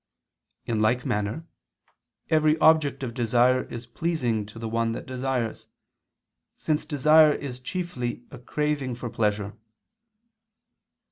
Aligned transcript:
In 0.65 0.81
like 0.81 1.05
manner 1.05 1.45
every 2.31 2.57
object 2.57 3.03
of 3.03 3.13
desire 3.13 3.65
is 3.65 3.85
pleasing 3.85 4.47
to 4.47 4.57
the 4.57 4.67
one 4.67 4.93
that 4.93 5.05
desires, 5.05 5.67
since 6.57 6.85
desire 6.85 7.33
is 7.33 7.59
chiefly 7.59 8.25
a 8.31 8.39
craving 8.39 8.95
for 8.95 9.11
pleasure. 9.11 9.53